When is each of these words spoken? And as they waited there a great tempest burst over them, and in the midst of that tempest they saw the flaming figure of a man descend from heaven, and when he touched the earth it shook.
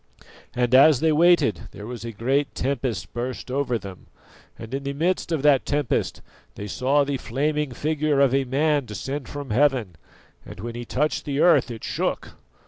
And 0.55 0.73
as 0.73 0.99
they 0.99 1.11
waited 1.11 1.67
there 1.73 1.87
a 1.91 2.11
great 2.13 2.55
tempest 2.55 3.13
burst 3.13 3.51
over 3.51 3.77
them, 3.77 4.07
and 4.57 4.73
in 4.73 4.81
the 4.83 4.93
midst 4.93 5.31
of 5.31 5.43
that 5.43 5.63
tempest 5.63 6.23
they 6.55 6.65
saw 6.65 7.03
the 7.03 7.17
flaming 7.17 7.71
figure 7.71 8.19
of 8.19 8.33
a 8.33 8.43
man 8.45 8.85
descend 8.85 9.27
from 9.29 9.51
heaven, 9.51 9.95
and 10.43 10.59
when 10.59 10.73
he 10.73 10.85
touched 10.85 11.25
the 11.25 11.39
earth 11.39 11.69
it 11.69 11.83
shook. 11.83 12.29